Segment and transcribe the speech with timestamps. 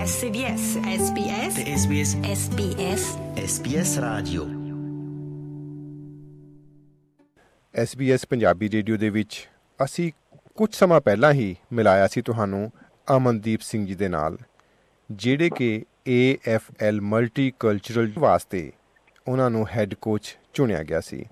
[0.00, 0.62] SBS
[0.96, 3.02] SBS ਤੇ SBS SBS
[3.44, 4.44] SBS radio
[7.82, 9.48] SBS Punjabi radio ਦੇ ਵਿੱਚ
[9.84, 10.12] ਅਸੀਂ
[10.54, 12.72] ਕੁਝ ਸਮਾਂ ਪਹਿਲਾਂ ਹੀ ਮਿਲਾਇਆ ਸੀ ਤੁਹਾਨੂੰ
[13.16, 14.38] ਅਮਨਦੀਪ ਸਿੰਘ ਜੀ ਦੇ ਨਾਲ
[15.12, 18.72] ਜਿਹੜੇ ਕਿ AFL ਮਲਟੀਕਲਚਰਲ ਵਾਸਤੇ
[19.28, 21.24] ਉਹਨਾਂ ਨੂੰ ਹੈੱਡ ਕੋਚ ਚੁਣਿਆ ਗਿਆ ਸੀ।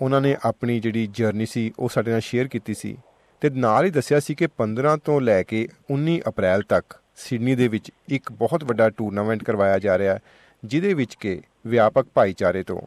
[0.00, 2.96] ਉਹਨਾਂ ਨੇ ਆਪਣੀ ਜਿਹੜੀ ਜਰਨੀ ਸੀ ਉਹ ਸਾਡੇ ਨਾਲ ਸ਼ੇਅਰ ਕੀਤੀ ਸੀ
[3.40, 7.68] ਤੇ ਨਾਲ ਹੀ ਦੱਸਿਆ ਸੀ ਕਿ 15 ਤੋਂ ਲੈ ਕੇ 19 ਅਪ੍ਰੈਲ ਤੱਕ ਸਿਡਨੀ ਦੇ
[7.68, 10.20] ਵਿੱਚ ਇੱਕ ਬਹੁਤ ਵੱਡਾ ਟੂਰਨਾਮੈਂਟ ਕਰਵਾਇਆ ਜਾ ਰਿਹਾ ਹੈ,
[10.64, 12.80] ਜਿਹਦੇ ਵਿੱਚ ਕਿ ਵਿਆਪਕ ਭਾਈਚਾਰੇ ਤੋਂ,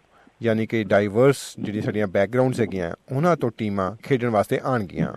[0.43, 5.13] ਯਾਨੀ ਕਿ ਡਾਈਵਰਸ ਜਿਹੜੀ ਸਾਡੀਆਂ ਬੈਕਗ੍ਰਾਉਂਡਸ ਹੈਗੀਆਂ, ਉਹਨਾਂ ਤੋਂ ਟੀਮਾਂ ਖੇਡਣ ਵਾਸਤੇ ਆਣਗੀਆਂ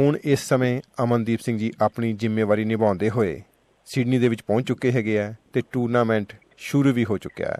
[0.00, 3.42] ਹੁਣ ਇਸ ਸਮੇਂ ਅਮਨਦੀਪ ਸਿੰਘ ਜੀ ਆਪਣੀ ਜ਼ਿੰਮੇਵਾਰੀ ਨਿਭਾਉਂਦੇ ਹੋਏ
[3.86, 7.58] ਸਿਡਨੀ ਦੇ ਵਿੱਚ ਪਹੁੰਚ ਚੁੱਕੇ ਹੈਗੇ ਆ ਤੇ ਟੂਰਨਾਮੈਂਟ ਸ਼ੁਰੂ ਵੀ ਹੋ ਚੁੱਕਿਆ ਹੈ।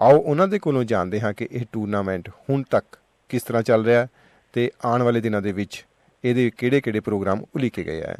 [0.00, 2.84] ਆਓ ਉਹਨਾਂ ਦੇ ਕੋਲੋਂ ਜਾਣਦੇ ਹਾਂ ਕਿ ਇਹ ਟੂਰਨਾਮੈਂਟ ਹੁਣ ਤੱਕ
[3.28, 4.08] ਕਿਸ ਤਰ੍ਹਾਂ ਚੱਲ ਰਿਹਾ ਹੈ
[4.52, 5.86] ਤੇ ਆਉਣ ਵਾਲੇ ਦਿਨਾਂ ਦੇ ਵਿੱਚ
[6.24, 8.14] ਇਹਦੇ ਕਿਹੜੇ-ਕਿਹੜੇ ਪ੍ਰੋਗਰਾਮ ਉਲੀਕੇ ਗਏ ਆ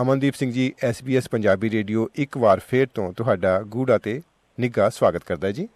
[0.00, 4.20] ਅਮਨਦੀਪ ਸਿੰਘ ਜੀ SBS ਪੰਜਾਬੀ ਰੇਡੀਓ ਇੱਕ ਵਾਰ ਫੇਰ ਤੋਂ ਤੁਹਾਡਾ ਗੂੜਾ ਤੇ
[4.60, 5.68] ਨਿੱਘਾ ਸਵਾਗਤ ਕਰਦਾ ਜੀ।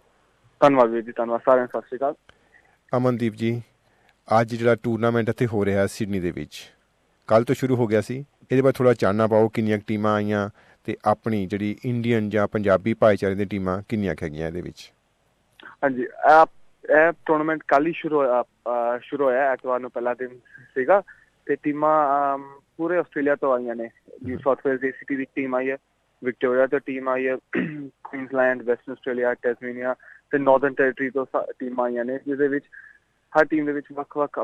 [0.61, 2.13] ਧੰਨਵਾਦ ਵੀਰ ਜੀ ਧੰਨਵਾਦ ਸਾਰਿਆਂ ਸਤਿ ਸ਼੍ਰੀ ਅਕਾਲ।
[2.97, 3.61] ਅਮਨਦੀਪ ਜੀ
[4.41, 6.73] ਅੱਜ ਜਿਹੜਾ ਟੂਰਨਾਮੈਂਟ ਇੱਥੇ ਹੋ ਰਿਹਾ ਸਿਡਨੀ ਦੇ ਵਿੱਚ
[7.27, 8.17] ਕੱਲ ਤੋਂ ਸ਼ੁਰੂ ਹੋ ਗਿਆ ਸੀ।
[8.51, 10.49] ਇਹਦੇ ਬਾਰੇ ਥੋੜਾ ਚਾਨਣਾ ਪਾਓ ਕਿੰਨੀਆਂ ਟੀਮਾਂ ਆਈਆਂ
[10.85, 14.91] ਤੇ ਆਪਣੀ ਜਿਹੜੀ ਇੰਡੀਅਨ ਜਾਂ ਪੰਜਾਬੀ ਭਾਈਚਾਰੇ ਦੀਆਂ ਟੀਮਾਂ ਕਿੰਨੀਆਂ ਹੈਗੀਆਂ ਇਹਦੇ ਵਿੱਚ?
[15.83, 16.45] ਹਾਂਜੀ ਇਹ
[16.89, 18.43] ਇਹ ਟੂਰਨਾਮੈਂਟ ਕੱਲ ਹੀ ਸ਼ੁਰੂ ਹੋਇਆ
[19.03, 20.37] ਸ਼ੁਰੂ ਹੋਇਆ ਐਤਵਾਰ ਨੂੰ ਪਹਿਲਾ ਦਿਨ
[20.75, 21.01] ਸੀਗਾ
[21.45, 22.37] ਤੇ ਟੀਮਾਂ
[22.77, 23.89] ਪੂਰੇ ਆਸਟ੍ਰੇਲੀਆ ਤੋਂ ਆਈਆਂ ਨੇ
[24.25, 25.77] ਨਿਊ ਸਾਊਥ ਵੇਲਜ਼ ਦੀ ਸਿਟੀ ਦੀ ਟੀਮ ਆਈ ਹੈ
[26.23, 27.35] ਵਿਕਟੋਰੀਆ ਤੋਂ ਟੀਮ ਆਈ ਹੈ
[28.03, 29.95] ਕੁਈਨਜ਼ਲੈਂਡ ਵੈਸਟਰਨ ਆਸਟ੍ਰੇਲੀਆ ਟੈਸਮੇਨੀਆ
[30.31, 31.25] ਤੇ ਨਾਰਥਰਨ ਟੈਰੀਟਰੀ ਤੋਂ
[31.59, 32.65] ਟੀਮਾਂ ਆਈਆਂ ਨੇ ਜਿਹਦੇ ਵਿੱਚ
[33.33, 34.39] ਹਰ ਟੀਮ ਦੇ ਵਿੱਚ ਵੱਖ-ਵੱਖ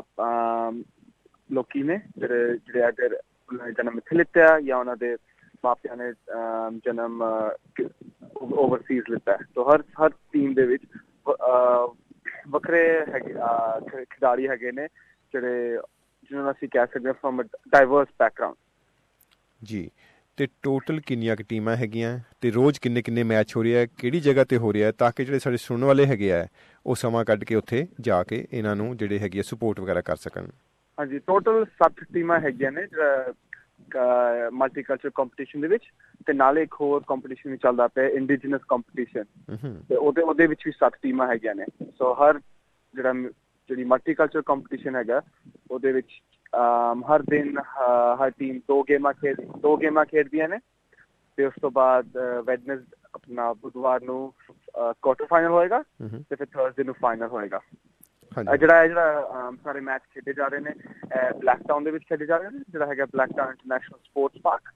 [1.52, 5.16] ਲੋਕੀ ਨੇ ਜਿਹੜੇ ਜਿਹੜੇ ਅਗਰ ਉਹਨਾਂ ਜਨਮ ਇੱਥੇ ਲਿੱਤਾ ਜਾਂ ਉਹਨਾਂ ਦੇ
[5.64, 6.12] ਮਾਪਿਆਂ ਨੇ
[6.86, 7.22] ਜਨਮ
[8.36, 10.82] ਓਵਰਸੀਜ਼ ਲਿੱਤਾ। ਤਾਂ ਹਰ ਹਰ ਟੀਮ ਦੇ ਵਿੱਚ
[12.48, 12.82] ਵੱਖਰੇ
[13.90, 14.86] ਖਿਡਾਰੀ ਹੈਗੇ ਨੇ
[15.34, 15.78] ਜਿਹੜੇ
[16.34, 18.56] ਜਿਹਨਾਂ ਅਸੀਂ ਕਹਿ ਸਕਦੇ ਹਾਂ ਫਰਮ ਡਾਈਵਰਸ ਬੈਕਗ੍ਰਾਉਂਡ
[19.62, 19.88] ਜੀ
[20.38, 24.20] ਤੇ ਟੋਟਲ ਕਿੰਨੀਆਂ ਕੁ ਟੀਮਾਂ ਹੈਗੀਆਂ ਤੇ ਰੋਜ਼ ਕਿੰਨੇ ਕਿੰਨੇ ਮੈਚ ਹੋ ਰਿਹਾ ਹੈ ਕਿਹੜੀ
[24.20, 26.46] ਜਗ੍ਹਾ ਤੇ ਹੋ ਰਿਹਾ ਹੈ ਤਾਂ ਕਿ ਜਿਹੜੇ ਸਾਡੇ ਸੁਣਨ ਵਾਲੇ ਹੈਗੇ ਆ
[26.86, 30.16] ਉਹ ਸਮਾਂ ਕੱਢ ਕੇ ਉੱਥੇ ਜਾ ਕੇ ਇਹਨਾਂ ਨੂੰ ਜਿਹੜੇ ਹੈਗੀ ਆ ਸਪੋਰਟ ਵਗੈਰਾ ਕਰ
[30.16, 30.48] ਸਕਣ।
[30.98, 32.86] ਹਾਂਜੀ ਟੋਟਲ 7 ਟੀਮਾਂ ਹੈਗੀਆਂ ਨੇ
[34.52, 35.84] ਮਲਟੀਕਲਚਰ ਕੰਪੀਟੀਸ਼ਨ ਦੇ ਵਿੱਚ
[36.26, 39.24] ਤੇ ਨਾਲੇ ਇੱਕ ਹੋਰ ਕੰਪੀਟੀਸ਼ਨ ਵੀ ਚੱਲਦਾ ਪਿਆ ਇੰਡੀਜੀਨਸ ਕੰਪੀਟੀਸ਼ਨ
[39.88, 41.64] ਤੇ ਉਹਦੇ ਉਹਦੇ ਵਿੱਚ ਵੀ 7 ਟੀਮਾਂ ਹੈਗੀਆਂ ਨੇ।
[41.98, 42.38] ਸੋ ਹਰ
[42.94, 43.12] ਜਿਹੜਾ
[43.68, 45.22] ਜਿਹੜੀ ਮਲਟੀਕਲਚਰ ਕੰਪੀਟੀਸ਼ਨ ਹੈਗਾ
[45.70, 46.08] ਉਹਦੇ ਵਿੱਚ
[47.12, 50.58] ਹਰ ਦਿਨ ਹ- ਹਰ ਟੀਮ ਦੋ ਗੇਮਾਂ ਖੇਡ ਦੋ ਗੇਮਾਂ ਖੇਡਦੀਆਂ ਨੇ।
[51.36, 52.80] ਤੇ ਉਸ ਤੋਂ ਬਾਅਦ ਵੈਡਨਸ
[53.14, 54.34] ਆਪਣਾ ਬੁੱਧਵਾਰ ਨੂੰ
[55.02, 57.60] ਕੁਆਟਰ ਫਾਈਨਲ ਹੋਏਗਾ ਹੂੰ ਤੇ ਫਿਰ ਥਰਸਡੇ ਨੂੰ ਫਾਈਨਲ ਹੋਏਗਾ।
[58.56, 60.72] ਜਿਹੜਾ ਇਹ ਜਿਹੜਾ ਸਾਰੇ ਮੈਚ ਖੇਡੇ ਜਾ ਰਹੇ ਨੇ
[61.38, 64.72] ਬਲੈਕ ਟਾਊਨ ਦੇ ਵਿੱਚ ਖੇਡੇ ਜਾ ਰਹੇ ਨੇ ਜਿਹੜਾ ਹੈਗਾ Blacktown international sports park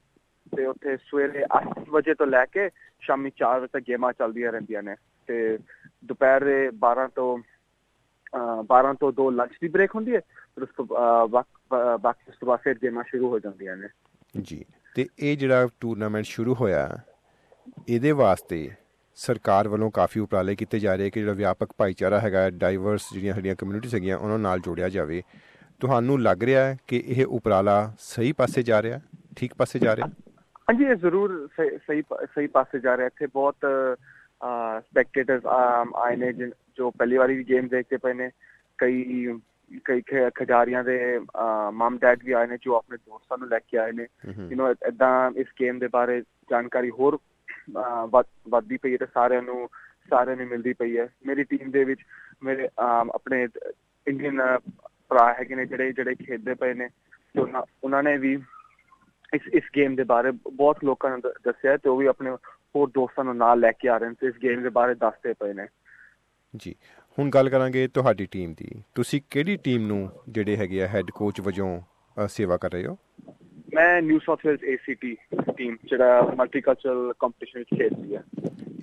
[0.56, 2.70] ਤੇ ਉੱਥੇ ਸਵੇਰੇ 8 ਵਜੇ ਤੋਂ ਲੈ ਕੇ
[3.00, 4.94] ਸ਼ਾਮੀ 4 ਵਜੇ ਤੱਕ ਗੇਮਾਂ ਚੱਲਦੀਆਂ ਰਹਿੰਦੀਆਂ ਨੇ।
[5.26, 5.59] ਤੇ
[6.05, 7.38] ਦੁਪਹਿਰ ਦੇ 12 ਤੋਂ
[8.68, 10.84] 12 ਤੋਂ 2 ਲੰਚ ਦੀ ਬ੍ਰੇਕ ਹੁੰਦੀ ਹੈ ਫਿਰ ਉਸ ਤੋਂ
[11.28, 13.88] ਬਾਕ- ਉਸ ਤੋਂ ਬਾਅਦ ਫਿਰ ਗੇਮਾਂ ਸ਼ੁਰੂ ਹੋ ਜਾਂਦੀਆਂ ਨੇ।
[14.42, 16.98] ਜੀ ਤੇ ਇਹ ਜਿਹੜਾ ਟੂਰਨਾਮੈਂਟ ਸ਼ੁਰੂ ਹੋਇਆ
[17.88, 18.70] ਇਹਦੇ ਵਾਸਤੇ
[19.16, 23.54] ਸਰਕਾਰ ਵੱਲੋਂ ਕਾਫੀ ਉਪਰਾਲੇ ਕੀਤੇ ਜਾ ਰਹੇ ਕਿ ਜਿਹੜਾ ਵਿਆਪਕ ਭਾਈਚਾਰਾ ਹੈਗਾ ਡਾਈਵਰਸ ਜਿਹੜੀਆਂ ਸਾਡੀਆਂ
[23.54, 25.22] ਕਮਿਊਨਿਟੀਜ਼ ਹੈਗੀਆਂ ਉਹਨਾਂ ਨਾਲ ਜੋੜਿਆ ਜਾਵੇ।
[25.80, 29.00] ਤੁਹਾਨੂੰ ਲੱਗ ਰਿਹਾ ਹੈ ਕਿ ਇਹ ਉਪਰਾਲਾ ਸਹੀ ਪਾਸੇ ਜਾ ਰਿਹਾ
[29.36, 30.08] ਠੀਕ ਪਾਸੇ ਜਾ ਰਿਹਾ?
[30.70, 32.02] ਹਾਂਜੀ ਇਹ ਜ਼ਰੂਰ ਸਹੀ
[32.34, 33.56] ਸਹੀ ਪਾਸੇ ਜਾ ਰਿਹਾ। ਇੱਥੇ ਬਹੁਤ
[34.41, 38.31] ਸਪੈਕਟੇਟਰਸ ਆਏ ਨੇ ਜੋ ਪਹਿਲੀ ਵਾਰੀ ਵੀ ਗੇਮ ਦੇਖਦੇ ਪਏ ਨੇ।
[38.78, 39.38] ਕਈ
[39.84, 40.00] ਕਈ
[40.37, 40.99] ਖਿਡਾਰੀਆਂ ਦੇ
[41.72, 44.75] ਮਮ ਡੈਡ ਵੀ ਆਏ ਨੇ ਜੋ ਆਪਣੇ ਦੋਸਤਾਂ ਨੂੰ ਲੈ ਕੇ ਆਏ ਨੇ। ਯੂ نو
[44.88, 47.19] ਇਦਾਂ ਇਸ ਗੇਮ ਦੇ ਬਾਰੇ ਜਾਣਕਾਰੀ ਹੋਰ
[48.50, 49.69] ਵੱਧਦੀ ਪਈ ਹੈ ਤੇ ਸਾਰਿਆਂ ਨੂੰ
[50.10, 52.00] ਸਾਰਿਆਂ ਨੂੰ ਮਿਲਦੀ ਪਈ ਹੈ। ਮੇਰੀ ਟੀਮ ਦੇ ਵਿੱਚ
[52.44, 53.47] ਮੇਰੇ ਆਪਣੇ
[54.06, 54.41] ਇੰਡੀਅਨ
[55.09, 56.88] ਭਰਾ ਹੈਗੇ ਨੇ ਜਿਹੜੇ ਜਿਹੜੇ ਖੇਡਦੇ ਪਏ ਨੇ।
[57.38, 58.32] ਉਹਨਾਂ ਨੇ ਵੀ
[59.34, 62.31] ਇਸ ਇਸ ਗੇਮ ਦੇ ਬਾਰੇ ਬਹੁਤ ਲੋਕਾਂ ਨੂੰ ਦੱਸਿਆ ਤੇ ਉਹ ਵੀ ਆਪਣੇ
[62.76, 65.52] ਹੋਰ ਦੋਸਤਾਂ ਨੂੰ ਨਾਲ ਲੈ ਕੇ ਆ ਰਹੇ ਨੇ ਇਸ ਗੇਮ ਦੇ ਬਾਰੇ ਦੱਸਦੇ ਪਏ
[65.52, 65.66] ਨੇ।
[66.56, 66.74] ਜੀ
[67.18, 71.40] ਹੁਣ ਗੱਲ ਕਰਾਂਗੇ ਤੁਹਾਡੀ ਟੀਮ ਦੀ। ਤੁਸੀਂ ਕਿਹੜੀ ਟੀਮ ਨੂੰ ਜਿਹੜੇ ਹੈਗੇ ਆ ਹੈੱਡ ਕੋਚ
[71.40, 71.80] ਵਜੋਂ
[72.28, 72.96] ਸੇਵਾ ਕਰ ਰਹੇ ਹੋ?
[73.74, 75.14] ਮੈਂ New South Wales ACT
[75.56, 78.22] team ਜਿਹੜਾ ਮਲਟੀਕਲਚਰਲ ਕੰਪੀਟੀਸ਼ਨ ਵਿੱਚ ਖੇਡਦੀ ਹੈ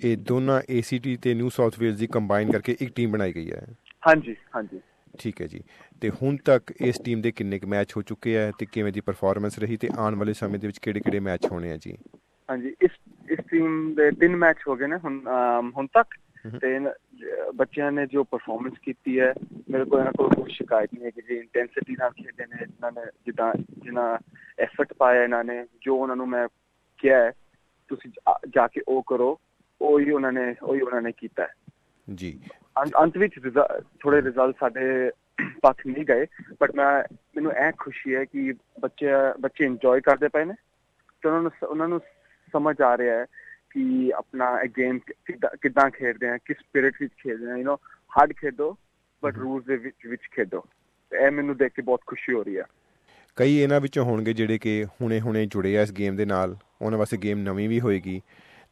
[0.04, 3.66] ਇਹ ਦੋਨਾਂ ACT ਤੇ ਨਿਊ ਸਾਊਥ ਵੇਲਜ਼ ਦੀ ਕੰਬਾਈਨ ਕਰਕੇ ਇੱਕ ਟੀਮ ਬਣਾਈ ਗਈ ਹੈ।
[4.08, 4.80] ਹਾਂਜੀ ਹਾਂਜੀ।
[5.18, 5.60] ਠੀਕ ਹੈ ਜੀ।
[6.00, 9.00] ਤੇ ਹੁਣ ਤੱਕ ਇਸ ਟੀਮ ਦੇ ਕਿੰਨੇ ਕੁ ਮੈਚ ਹੋ ਚੁੱਕੇ ਆ ਤੇ ਕਿਵੇਂ ਦੀ
[9.00, 11.96] ਪਰਫਾਰਮੈਂਸ ਰਹੀ ਤੇ ਆਉਣ ਵਾਲੇ ਸਮੇਂ ਦੇ ਵਿੱਚ ਕਿਹੜੇ-ਕਿਹੜੇ ਮੈਚ ਹੋਣੇ ਆ ਜੀ?
[12.50, 12.90] ਹਾਂਜੀ ਇਸ
[13.30, 15.20] ਇਸ ਟੀਮ ਦੇ ਤਿੰਨ ਮੈਚ ਹੋ ਗਏ ਨੇ ਹੁਣ
[15.76, 16.18] ਹੁਣ ਤੱਕ।
[16.60, 16.80] ਤੇ
[17.54, 19.34] ਬੱਚਿਆਂ ਨੇ ਜੋ ਪਰਫਾਰਮੈਂਸ ਕੀਤੀ ਹੈ
[19.70, 22.92] ਮੇਰੇ ਕੋਲ ਇਹਨਾਂ ਕੋਲ ਕੋਈ ਸ਼ਿਕਾਇਤ ਨਹੀਂ ਹੈ ਕਿ ਜੀ ਇੰਟੈਂਸਿਟੀ ਨਾਲ ਖੇਡੇ ਨੇ ਇਹਨਾਂ
[22.92, 24.18] ਨੇ ਜਿੱਦਾਂ ਜਿੰਨਾ
[24.58, 26.48] ਐਫਰਟ ਪਾਇਆ ਇਹਨਾਂ ਨੇ ਜੋ ਉਹਨਾਂ ਨੂੰ ਮੈਂ
[26.98, 27.32] ਕਿਹਾ ਹੈ
[27.88, 28.10] ਤੁਸੀਂ
[28.48, 29.40] ਜਾ- ਕੇ ਉਹ ਕਰੋ।
[29.82, 31.52] ਉਹੀ ਉਹਨਾਂ ਨੇ ਉਹੀ ਉਹਨਾਂ ਨੇ ਕੀਤਾ ਹੈ।
[32.14, 32.40] ਜੀ।
[33.02, 33.34] ਅੰਤ ਵਿੱਚ
[34.00, 35.10] ਥੋੜੇ ਰਿਜ਼ਲਟ ਸਾਡੇ
[35.62, 36.26] ਪੱਖ ਨਹੀਂ ਗਏ
[36.60, 39.06] ਬਟ ਮੈਂ ਮੈਨੂੰ ਇਹ ਖੁਸ਼ੀ ਹੈ ਕਿ ਬੱਚੇ
[39.40, 40.54] ਬੱਚੇ ਇੰਜੋਏ ਕਰਦੇ ਪਏ ਨੇ।
[41.22, 42.00] ਤੇ ਉਹਨਾਂ ਨੂੰ ਉਹਨਾਂ ਨੂੰ
[42.52, 43.24] ਸਮਝ ਆ ਰਿਹਾ ਹੈ
[43.70, 44.98] ਕਿ ਆਪਣਾ ਗੇਮ
[45.62, 47.76] ਕਿੱਦਾਂ ਖੇਡਦੇ ਆ ਕਿਸ ਸਪਿਰਿਟ ਵਿੱਚ ਖੇਡਦੇ ਆ ਯੂ نو
[48.16, 48.76] ਹਾਰਡ ਖੇਡੋ
[49.22, 50.64] ਬਟ ਰੂਲਸ ਦੇ ਵਿੱਚ ਵਿੱਚ ਖੇਡੋ।
[51.12, 52.64] ਇਹ ਮੈਨੂੰ ਦੇਖ ਕੇ ਬਹੁਤ ਖੁਸ਼ੀ ਹੋ ਰਹੀ ਹੈ।
[53.36, 57.16] ਕਈ ਇਹਨਾਂ ਵਿੱਚੋਂ ਹੋਣਗੇ ਜਿਹੜੇ ਕਿ ਹੁਣੇ-ਹੁਣੇ ਜੁੜੇ ਆ ਇਸ ਗੇਮ ਦੇ ਨਾਲ ਉਹਨਾਂ ਵਾਸਤੇ
[57.16, 58.20] ਗੇਮ ਨਵੀਂ ਵੀ ਹੋਏਗੀ।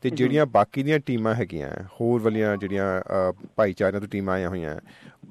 [0.03, 1.71] ਤੇ ਜਿਹੜੀਆਂ ਬਾਕੀ ਦੀਆਂ ਟੀਮਾਂ ਹੈਗੀਆਂ
[2.01, 3.03] ਹੋਰ ਵਾਲੀਆਂ ਜਿਹੜੀਆਂ
[3.57, 4.77] ਭਾਈਚਾਰਿਆਂ ਤੋਂ ਟੀਮਾਂ ਆਈਆਂ ਹੋਈਆਂ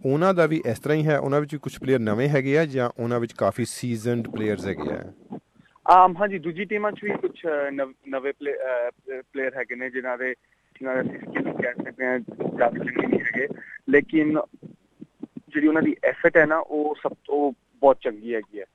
[0.05, 2.89] ਉਹਨਾਂ ਦਾ ਵੀ ਇਸ ਤਰ੍ਹਾਂ ਹੀ ਹੈ ਉਹਨਾਂ ਵਿੱਚ ਕੁਝ ਪਲੇਅਰ ਨਵੇਂ ਹੈਗੇ ਆ ਜਾਂ
[2.99, 5.32] ਉਹਨਾਂ ਵਿੱਚ ਕਾਫੀ ਸੀਜ਼ਨਡ ਪਲੇਅਰਸ ਹੈਗੇ ਆ?
[5.85, 7.39] ਆਮ, ਹਾਂਜੀ, ਦੂਜੀ ਟੀਮਾਂ 'ਚ ਵੀ ਕੁਝ
[8.09, 10.33] ਨਵੇਂ ਪਲੇਅਰ ਹੈਗੇ ਨੇ ਜਿਨ੍ਹਾਂ ਦੇ
[10.75, 13.47] ਜਿਨ੍ਹਾਂ ਦੇ ਸਕਿੱਲ ਕਹਿ ਸਕਦੇ ਹਾਂ, ਜ਼ਿਆਦਾ ਚੰਗੇ ਨਹੀਂ ਹੈਗੇ।
[13.89, 18.65] ਲੇਕਿਨ ਜਿਹੜੀ ਉਹਨਾਂ ਦੀ ਐਫਰਟ ਹੈ ਨਾ, ਉਹ ਸਭ ਤੋਂ ਬਹੁਤ ਚੰਗੀ ਹੈਗੀ ਹੈ।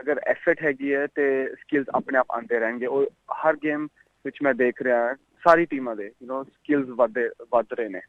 [0.00, 1.24] ਅਗਰ ਐਫਰਟ ਹੈਗੀ ਹੈ ਤੇ
[1.54, 3.04] ਸਕਿੱਲਸ ਆਪਣੇ ਆਪ ਆਉਂਦੇ ਰਹਿਣਗੇ। ਉਹ
[3.44, 3.86] ਹਰ ਗੇਮ
[4.24, 5.14] ਵਿੱਚ ਮੈਂ ਦੇਖ ਰਿਹਾ
[5.44, 8.00] ਸਾਰੀ ਟੀਮਾਂ ਦੇ ਯੂ نو ਸਕਿੱਲਸ ਵਧਦੇ, ਵਧ ਰਹੇ ਨੇ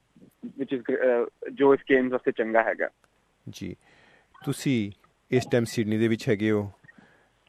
[0.57, 0.91] ਵਿਚ ਇਜ਼
[1.53, 2.89] ਜੋ ਇਸ ਗੇਮਸ ਵਾਸਤੇ ਚੰਗਾ ਹੈਗਾ।
[3.49, 3.75] ਜੀ।
[4.45, 4.91] ਤੁਸੀਂ
[5.31, 6.71] ਇਸ ਟਾਈਮ ਸਿਡਨੀ ਦੇ ਵਿੱਚ ਹੈਗੇ ਹੋ।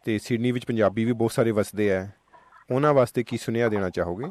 [0.07, 2.09] ਤੇ ਸਿਡਨੀ ਵਿੱਚ ਪੰਜਾਬੀ ਵੀ ਬਹੁਤ ਸਾਰੇ ਵਸਦੇ ਆ।
[2.71, 4.27] ਉਹਨਾਂ ਵਾਸਤੇ ਕੀ ਸੁਨੇਹਾ ਦੇਣਾ ਚਾਹੋਗੇ?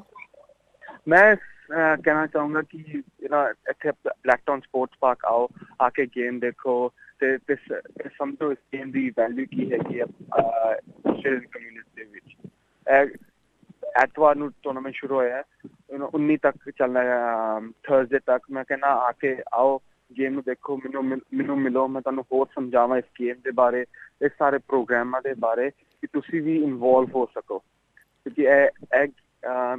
[1.07, 1.36] ਮੈਂ
[2.04, 5.48] ਕਹਿਣਾ ਚਾਹੂੰਗਾ ਕਿ ਯੂ نو ਇੱਥੇ ਬਲੈਕਟਾਊਨ ਸਪੋਰਟਸ ਪਾਰਕ ਆਓ,
[5.81, 7.74] ਆ ਕੇ ਗੇਮ ਦੇਖੋ ਤੇ ਇਸ
[8.18, 10.04] ਸਮਝੋ ਇਸ ਗੇਮ ਦੀ ਵੈਲਿਊ ਕੀ ਹੈ ਕਿ
[11.22, 12.36] ਸ਼ੇਅਰ ਕਮਿਊਨਿਟੀ ਦੇ ਵਿੱਚ।
[14.04, 15.44] ਐਤਵਾਰ ਨੂੰ ਟੂਰਨਾਮੈਂਟ ਸ਼ੁਰੂ ਹੋਇਆ। ਹੈ
[16.13, 17.01] 19 ਤੱਕ ਚੱਲਣਾ
[17.83, 19.80] ਥਰਸਡੇ ਤੱਕ ਮੈਂ ਕਹਿੰਦਾ ਆ ਕੇ ਆਓ।
[20.19, 23.85] ਗੇਮ ਨੂੰ ਦੇਖੋ ਮੈਨੂੰ ਮੈਨੂੰ ਮਿਲੋ ਮੈਂ ਤੁਹਾਨੂੰ ਹੋਰ ਸਮਝਾਵਾਂ ਇਸ ਗੇਮ ਦੇ ਬਾਰੇ
[24.25, 29.07] ਇਸ ਸਾਰੇ ਪ੍ਰੋਗਰਾਮਾਂ ਦੇ ਬਾਰੇ ਕਿ ਤੁਸੀਂ ਵੀ ਇਨਵੋਲਵ ਹੋ ਸਕੋ। ਕਿਉਂਕਿ ਇਹ ਇਹ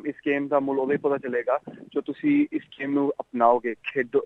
[0.09, 1.59] ਇਸ ਗੇਮ ਦਾ ਮੁੱਲ ਹੀ ਪਤਾ ਚੱਲੇਗਾ
[1.93, 4.21] ਜੋ ਤੁਸੀਂ ਇਸ ਗੇਮ ਨੂੰ ਅਪਣਾਓਗੇ ਖੇਡੋ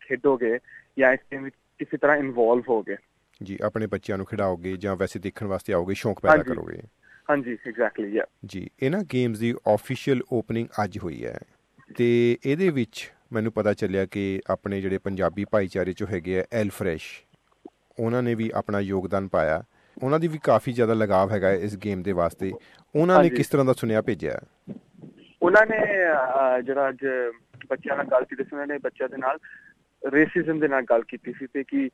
[0.00, 0.58] ਖੇਡੋਗੇ
[0.98, 2.96] ਜਾਂ ਇਸ ਗੇਮ ਵਿੱਚ ਕਿਸੇ ਤਰ੍ਹਾਂ ਇਨਵੋਲਵ ਹੋਗੇ।
[3.42, 6.80] ਜੀ ਆਪਣੇ ਬੱਚਿਆਂ ਨੂੰ ਖਿਡਾਓਗੇ ਜਾਂ ਵੈਸੇ ਦੇਖਣ ਵਾਸਤੇ ਆਓਗੇ ਸ਼ੌਂਕ ਪੈਦਾ। ਕਰੋਗੇ।
[7.30, 11.38] ਹਾਂਜੀ ਐਗਜ਼ੈਕਟਲੀ ਯਾ ਜੀ ਇਹਨਾਂ ਗੇਮਸ ਦੀ ਆਫੀਸ਼ੀਅਲ ਓਪਨਿੰਗ ਅੱਜ ਹੋਈ ਹੈ
[11.96, 16.70] ਤੇ ਇਹਦੇ ਵਿੱਚ ਮੈਨੂੰ ਪਤਾ ਚੱਲਿਆ ਕਿ ਆਪਣੇ ਜਿਹੜੇ ਪੰਜਾਬੀ ਭਾਈਚਾਰੇ ਚੋਂ ਹੈਗੇ ਆ ਐਲ
[16.70, 17.04] ਫਰੈਸ਼
[18.00, 19.62] ਉਹਨਾਂ ਨੇ ਵੀ ਆਪਣਾ ਯੋਗਦਾਨ ਪਾਇਆ।
[20.02, 22.52] ਉਹਨਾਂ ਦੀ ਵੀ ਕਾਫੀ ਜ਼ਿਆਦਾ ਲਗਾਵ ਹੈਗਾ ਇਸ ਗੇਮ ਦੇ ਵਾਸਤੇ।
[22.96, 24.38] ਉਹਨਾਂ ਨੇ। ਕਿਸ ਤਰ੍ਹਾਂ ਦਾ ਸੁਨੇਹਾ ਭੇਜਿਆ?
[25.42, 25.80] ਉਹਨਾਂ ਨੇ
[26.62, 27.06] ਜਿਹੜਾ ਅੱਜ
[27.68, 29.38] ਬੱਚਿਆਂ ਨਾਲ ਗੱਲ ਕੀਤੀ ਸੀ ਉਹਨਾਂ ਨੇ ਬੱਚਿਆਂ ਦੇ ਨਾਲ
[30.10, 31.88] ਰੇਸਿਜ਼ਮ ਦੇ ਨਾਲ ਗੱਲ ਕੀਤੀ ਸੀ ਤੇ ਕਿ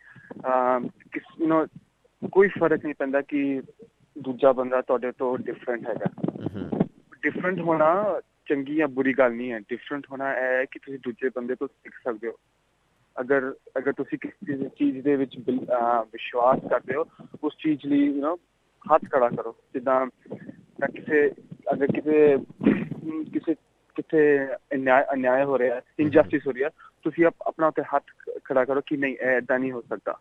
[1.12, 1.66] ਕਿਸ نو
[2.32, 3.62] ਕੋਈ ਫ਼ਰਕ ਨਹੀਂ ਪੈਂਦਾ ਕਿ
[4.18, 6.30] ਦੂਜਾ ਬੰਦਾ ਤੁਹਾਡੇ ਤੋਂ ਡਿਫਰੈਂਟ ਹੈਗਾ।
[7.22, 11.30] ਡਿਫਰੈਂਟ ਹੋਣਾ ਚੰਗੀ ਜਾਂ ਬੁਰੀ ਗੱਲ ਨਹੀਂ ਹੈ। ਡਿਫਰੈਂਟ ਹੋਣਾ ਇਹ ਹੈ ਕਿ ਤੁਸੀਂ ਦੂਜੇ
[11.36, 12.32] ਬੰਦੇ ਤੋਂ ਸਿੱਖ ਸਕਦੇ ਹੋ।
[13.20, 17.04] ਅਗਰ ਅਗਰ ਤੁਸੀਂ ਕਿਸੇ ਚੀਜ਼ ਦੇ ਵਿੱਚ ਵਿਸ਼ਵਾਸ ਕਰਦੇ ਹੋ
[17.44, 18.36] ਉਸ ਚੀਜ਼ ਲਈ ਯੂ نو
[18.94, 20.06] ਹੱਥ ਖੜਾ ਕਰੋ। ਜਿੱਦਾਂ
[20.86, 21.30] ਕਿਸੇ
[21.72, 22.38] ਅਗਰ ਕਿਸੇ
[23.32, 23.54] ਕਿਸੇ
[23.94, 24.48] ਕਿਤੇ
[25.12, 26.68] ਅਨਿਆਏ ਹੋ ਰਿਹਾ ਇਨਜਸਟਿਸ ਹੋ ਰਹੀ ਹੈ
[27.02, 28.04] ਤੁਸੀਂ ਆਪ- ਆਪਣਾ ਉੱਤੇ ਹੱਥ
[28.44, 30.18] ਖੜਾ ਕਰੋ ਕਿ ਨਹੀਂ ਇਹ ਏਦਾਂ ਨਹੀਂ ਹੋ ਸਕਦਾ।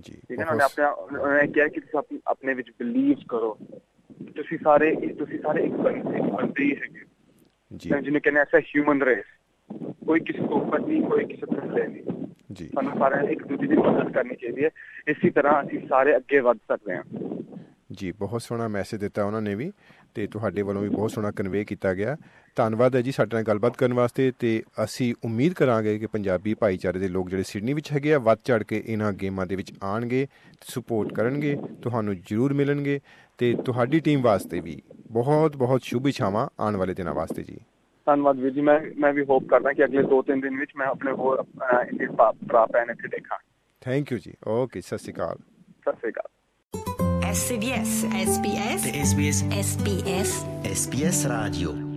[0.00, 0.64] ਜੀ ਠੀਕ ਹੈ ਨਾ?
[0.64, 3.58] ਆਪਣੇ ਉਹਨੇ ਕਿਹਾ ਕਿ ਤੁਸੀਂ ਆਪ- ਆਪਣੇ ਵਿੱਚ ਬਿਲੀਵ ਕਰੋ।
[4.36, 7.11] ਤੁਸੀਂ ਸਾਰੇ ਤੁਸੀਂ ਸਾਰੇ ਇੱਕ ਬੰਦੇ ਹੀ ਹੈਗੇ।
[7.76, 9.24] ਜੀ। ਜਿਹਨੂੰ ਕਹਿੰਦੇ ਐਸਾ ਹਿਊਮਨ ਰੇਸ
[10.06, 13.66] ਕੋਈ ਕਿਸੇ ਤੋਂ ਉੱਪਰ ਨਹੀਂ ਕੋਈ ਕਿਸੇ ਤੋਂ ਥੱਲੇ ਨਹੀਂ। ਜੀ। ਸਾਨੂੰ ਸਾਰਿਆਂ ਇੱਕ ਦੂਜੇ
[13.66, 14.70] ਦੀ ਮਦਦ ਕਰਨੀ ਚਾਹੀਦੀ ਹੈ।
[15.08, 17.02] ਇਸੇ ਤਰ੍ਹਾਂ ਅਸੀਂ ਸਾਰੇ ਅੱਗੇ ਵੱਧ ਸਕਦੇ ਹਾਂ।
[17.92, 19.72] ਜੀ ਬਹੁਤ ਸੋਹਣਾ ਮੈਸੇਜ ਦਿੱਤਾ ਉਹਨਾਂ ਨੇ ਵੀ।
[20.14, 22.16] ਤੇ ਤੁਹਾਡੇ ਵੱਲੋਂ ਵੀ ਬਹੁਤ ਸੋਹਣਾ ਕਨਵੇ ਕੀਤਾ ਗਿਆ।
[22.56, 26.98] ਧੰਨਵਾਦ ਹੈ ਜੀ ਸਾਡੇ ਨਾਲ ਗੱਲਬਾਤ ਕਰਨ ਵਾਸਤੇ ਤੇ ਅਸੀਂ ਉਮੀਦ ਕਰਾਂਗੇ ਕਿ ਪੰਜਾਬੀ ਭਾਈਚਾਰੇ
[26.98, 30.26] ਦੇ ਲੋਕ ਜਿਹੜੇ ਸਿਡਨੀ ਵਿੱਚ ਹੈਗੇ ਆ ਵੱਧ ਚੜ ਕੇ ਇਹਨਾਂ ਗੇਮਾਂ ਦੇ ਵਿੱਚ ਆਣਗੇ
[30.68, 33.00] ਸਪੋਰਟ ਕਰਨਗੇ ਤੁਹਾਨੂੰ ਜ਼ਰੂਰ ਮਿਲਣਗੇ
[33.38, 34.80] ਤੇ ਤੁਹਾਡੀ ਟੀਮ ਵਾਸਤੇ ਵੀ
[35.10, 37.58] ਬਹੁਤ ਬਹੁਤ ਸ਼ੁਭ ਇਛਾਵਾਂ ਆਉਣ ਵਾਲੇ ਦਿਨਾਂ ਵਾਸਤੇ ਜੀ।
[38.06, 41.12] ਧੰਨਵਾਦ ਵੀਰ ਜੀ ਮੈਂ ਮੈਂ ਵੀ ਹੋਪ ਕਰਦਾ ਕਿ ਅਗਲੇ 2-3 ਦਿਨ ਵਿੱਚ ਮੈਂ ਆਪਣੇ
[41.12, 41.44] ਹੋਰ
[41.82, 43.38] ਇੰਡੀਅਨ ਭਰਾ ਭੈਣ ਇੱਥੇ ਦੇਖਾਂ।
[43.82, 45.36] ਥੈਂਕ ਯੂ ਜੀ ਓਕੇ ਸਤਿ ਸ਼੍ਰੀ ਅਕਾਲ।
[45.80, 47.01] ਸਤਿ ਸ੍ਰੀ ਅਕਾਲ।
[47.32, 51.91] SBS SBS SBS SBS Radio